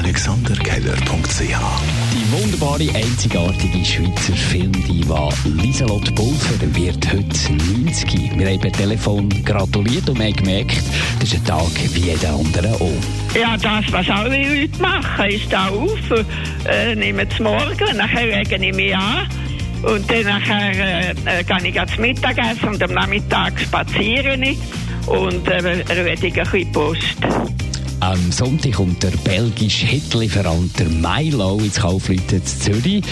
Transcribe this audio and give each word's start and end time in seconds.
AlexanderKeller.ch 0.00 1.58
Die 2.12 2.32
wunderbare, 2.32 2.88
einzigartige 2.94 3.84
Schweizer 3.84 4.34
Filmdiva 4.34 5.28
Lieselotte 5.44 6.10
Pulver 6.12 6.74
wird 6.74 7.06
heute 7.12 7.52
90. 7.84 8.38
Wir 8.38 8.48
haben 8.48 8.60
per 8.60 8.72
Telefon 8.72 9.28
gratuliert 9.44 10.08
und 10.08 10.18
haben 10.18 10.32
gemerkt, 10.32 10.82
das 11.20 11.34
ist 11.34 11.40
ein 11.40 11.44
Tag 11.44 11.94
wie 11.94 12.00
jeder 12.00 12.30
andere 12.30 12.74
auch. 12.76 13.38
Ja, 13.38 13.58
das, 13.58 13.92
was 13.92 14.08
alle 14.08 14.62
Leute 14.62 14.80
machen, 14.80 15.26
ist 15.26 15.52
da 15.52 15.68
auf, 15.68 16.24
äh, 16.66 16.94
nehmen 16.94 17.28
es 17.30 17.38
morgen, 17.38 17.96
nachher 17.96 18.26
lege 18.26 18.56
ich 18.56 18.74
mich 18.74 18.96
an 18.96 19.28
und 19.82 20.10
dann 20.10 20.24
nachher 20.24 20.72
äh, 20.78 21.40
äh, 21.40 21.44
gehe 21.44 21.68
ich 21.68 21.94
zum 21.94 22.00
Mittagessen 22.00 22.68
und 22.70 22.82
am 22.82 22.94
Nachmittag 22.94 23.60
spaziere 23.60 24.34
ich 24.36 24.58
und 25.06 25.46
äh, 25.46 25.56
rede 25.58 26.26
ich 26.26 26.40
ein 26.40 26.50
bisschen 26.50 26.72
Post. 26.72 27.18
Am 28.00 28.32
Sonntag 28.32 28.72
kommt 28.72 29.02
der 29.02 29.10
belgische 29.24 29.84
Hitlieferant 29.84 30.78
der 30.78 30.88
Milo 30.88 31.58
ins 31.58 31.76
Kaufleute 31.76 32.42
zu 32.42 32.58
Zürich 32.58 33.04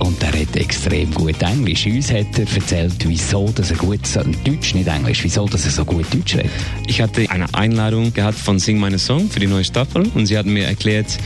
und 0.00 0.22
er 0.22 0.38
hat 0.38 0.54
extrem 0.54 1.10
gut 1.14 1.40
Englisch. 1.40 1.86
Uns 1.86 2.12
hat 2.12 2.38
er 2.38 2.46
erzählt, 2.54 2.94
wieso 3.06 3.48
dass 3.48 3.70
er 3.70 3.78
gut, 3.78 4.00
Deutsch 4.44 4.74
nicht 4.74 4.86
Englisch, 4.86 5.24
wieso 5.24 5.46
dass 5.46 5.64
er 5.64 5.70
so 5.70 5.84
gut 5.86 6.04
Deutsch 6.12 6.36
redet. 6.36 6.50
Ich 6.86 7.00
hatte 7.00 7.28
eine 7.30 7.52
Einladung 7.54 8.12
gehabt 8.12 8.38
von 8.38 8.58
Sing 8.58 8.78
Meine 8.78 8.98
Song 8.98 9.30
für 9.30 9.40
die 9.40 9.46
neue 9.46 9.64
Staffel 9.64 10.06
und 10.14 10.26
sie 10.26 10.36
hat 10.36 10.44
mir 10.44 10.66
erklärt, 10.66 11.18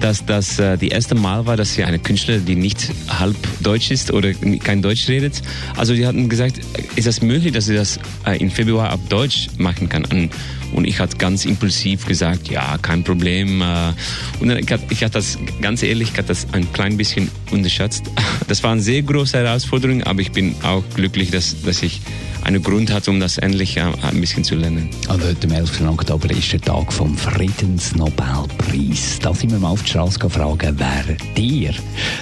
dass 0.00 0.24
das 0.24 0.58
äh, 0.58 0.76
die 0.76 0.88
erste 0.88 1.14
Mal 1.14 1.46
war, 1.46 1.56
dass 1.56 1.74
sie 1.74 1.84
eine 1.84 1.98
Künstlerin, 1.98 2.44
die 2.44 2.56
nicht 2.56 2.90
halb 3.08 3.36
Deutsch 3.62 3.90
ist 3.90 4.10
oder 4.10 4.32
kein 4.32 4.82
Deutsch 4.82 5.08
redet. 5.08 5.42
Also 5.76 5.94
sie 5.94 6.06
hatten 6.06 6.28
gesagt, 6.28 6.58
ist 6.96 7.06
das 7.06 7.22
möglich, 7.22 7.52
dass 7.52 7.66
sie 7.66 7.74
das 7.74 8.00
äh, 8.26 8.36
im 8.38 8.50
Februar 8.50 8.92
auf 8.92 9.00
Deutsch 9.08 9.48
machen 9.58 9.88
kann? 9.88 10.30
Und 10.72 10.86
ich 10.86 10.98
hatte 10.98 11.16
ganz 11.18 11.44
impulsiv 11.44 12.06
gesagt, 12.06 12.48
ja, 12.48 12.61
kein 12.80 13.04
Problem. 13.04 13.62
Äh, 13.62 13.92
und 14.40 14.50
ich 14.50 14.70
hatte, 14.70 14.84
ich 14.90 15.00
das, 15.00 15.38
ganz 15.60 15.82
ehrlich, 15.82 16.10
ich 16.12 16.18
hatte 16.18 16.28
das 16.28 16.46
ein 16.52 16.72
klein 16.72 16.96
bisschen 16.96 17.30
unterschätzt. 17.50 18.04
Das 18.48 18.62
war 18.62 18.72
eine 18.72 18.82
sehr 18.82 19.02
große 19.02 19.38
Herausforderung, 19.38 20.02
aber 20.02 20.20
ich 20.20 20.32
bin 20.32 20.54
auch 20.62 20.82
glücklich, 20.94 21.30
dass, 21.30 21.62
dass 21.62 21.82
ich 21.82 22.00
einen 22.44 22.62
Grund 22.62 22.92
hatte, 22.92 23.10
um 23.10 23.20
das 23.20 23.38
endlich 23.38 23.76
äh, 23.76 23.84
ein 24.02 24.20
bisschen 24.20 24.44
zu 24.44 24.54
lernen. 24.54 24.88
Also 25.08 25.26
heute, 25.26 25.46
am 25.46 25.54
11. 25.54 25.80
Oktober, 25.88 26.30
ist 26.30 26.52
der 26.52 26.60
Tag 26.60 26.92
vom 26.92 27.16
Friedensnobelpreis. 27.16 29.18
Da 29.20 29.34
sind 29.34 29.52
wir 29.52 29.58
mal 29.58 29.70
auf 29.70 29.82
die 29.82 29.90
Straße 29.90 30.18
gefragt, 30.18 30.66
wer 30.76 31.16
dir 31.36 31.70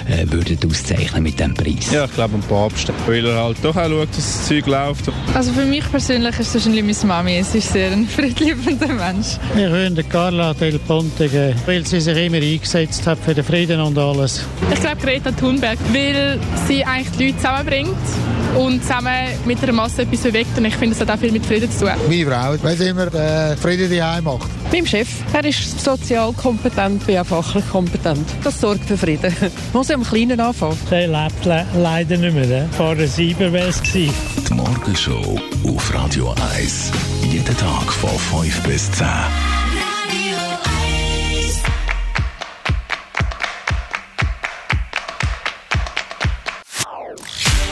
äh, 0.08 0.30
würdet 0.30 0.64
auszeichnen 0.64 1.22
mit 1.22 1.38
diesem 1.38 1.54
Preis? 1.54 1.90
Ja, 1.92 2.04
ich 2.04 2.14
glaube 2.14 2.34
am 2.34 2.40
Papst, 2.42 2.92
weil 3.06 3.27
er 3.27 3.44
halt 3.44 3.56
doch 3.62 3.77
auch 3.77 3.88
schaut, 3.88 4.08
dass 4.08 4.16
das 4.16 4.46
Zeug 4.46 4.66
läuft. 4.66 5.10
Also 5.34 5.52
für 5.52 5.64
mich 5.64 5.88
persönlich 5.90 6.38
ist 6.38 6.55
das 6.55 6.66
wahrscheinlich 6.66 6.84
meine 6.84 7.08
Mami. 7.08 7.38
Es 7.38 7.55
ist 7.55 7.72
sehr 7.72 7.92
ein 7.92 8.06
friedliebender 8.06 8.88
Mensch. 8.88 9.38
Wir 9.55 9.70
würden 9.70 10.08
Carla 10.08 10.55
Del 10.55 10.78
Ponte 10.78 11.28
geben, 11.28 11.55
weil 11.66 11.86
sie 11.86 12.00
sich 12.00 12.16
immer 12.16 12.38
eingesetzt 12.38 13.06
hat 13.06 13.18
für 13.18 13.34
den 13.34 13.44
Frieden 13.44 13.80
und 13.80 13.96
alles. 13.96 14.44
Ich 14.72 14.80
glaube 14.80 15.00
Greta 15.00 15.32
Thunberg, 15.32 15.78
weil 15.92 16.38
sie 16.66 16.84
eigentlich 16.84 17.16
die 17.16 17.27
Leute 17.27 17.36
zusammenbringt 17.38 17.96
und 18.56 18.82
zusammen 18.82 19.28
mit 19.44 19.62
der 19.62 19.72
Masse 19.72 20.02
etwas 20.02 20.20
bewegt. 20.20 20.56
Und 20.56 20.64
ich 20.64 20.76
finde, 20.76 20.94
es 20.94 21.00
hat 21.00 21.10
auch 21.10 21.18
viel 21.18 21.32
mit 21.32 21.44
Frieden 21.44 21.70
zu 21.70 21.86
tun. 21.86 21.94
Meine 22.08 22.26
Frau, 22.26 22.54
weil 22.62 22.76
sie 22.76 22.88
immer 22.88 23.12
äh, 23.14 23.56
Frieden 23.56 23.90
daheim 23.90 24.24
macht. 24.24 24.48
Mein 24.72 24.86
Chef, 24.86 25.08
er 25.32 25.44
ist 25.44 25.80
sozial 25.82 26.32
kompetent, 26.32 27.04
bin 27.06 27.18
auch 27.18 27.26
fachlich 27.26 27.68
kompetent. 27.70 28.26
Das 28.44 28.60
sorgt 28.60 28.84
für 28.84 28.96
Frieden. 28.96 29.34
Muss 29.72 29.88
ich 29.88 29.94
am 29.96 30.04
Kleinen 30.04 30.40
anfangen. 30.40 30.78
Der 30.90 31.08
lebt 31.08 31.44
le 31.44 31.66
leider 31.77 32.16
nicht 32.16 32.34
mehr. 32.34 32.68
Vor 32.77 32.94
der 32.94 33.08
Sieben 33.08 33.52
wäre 33.52 33.68
es 33.68 33.83
gewesen. 33.83 34.14
Die 34.48 34.55
Morgenshow 34.55 35.40
auf 35.66 35.94
Radio 35.94 36.34
1. 36.55 36.92
Jeden 37.22 37.56
Tag 37.56 37.92
von 37.92 38.10
5 38.42 38.62
bis 38.62 38.90
10. 38.92 39.06